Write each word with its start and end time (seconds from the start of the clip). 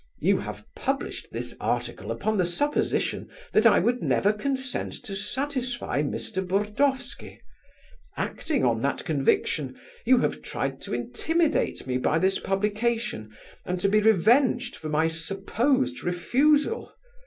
"You 0.17 0.39
have 0.39 0.65
published 0.75 1.27
this 1.31 1.55
article 1.59 2.09
upon 2.09 2.39
the 2.39 2.43
supposition 2.43 3.29
that 3.53 3.67
I 3.67 3.77
would 3.77 4.01
never 4.01 4.33
consent 4.33 4.93
to 5.03 5.15
satisfy 5.15 6.01
Mr. 6.01 6.41
Burdovsky. 6.43 7.37
Acting 8.17 8.65
on 8.65 8.81
that 8.81 9.05
conviction, 9.05 9.79
you 10.03 10.17
have 10.21 10.41
tried 10.41 10.81
to 10.81 10.95
intimidate 10.95 11.85
me 11.85 11.99
by 11.99 12.17
this 12.17 12.39
publication 12.39 13.29
and 13.63 13.79
to 13.79 13.89
be 13.89 13.99
revenged 14.01 14.75
for 14.75 14.89
my 14.89 15.07
supposed 15.07 16.03
refusal. 16.03 16.91